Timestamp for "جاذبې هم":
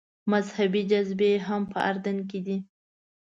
0.91-1.61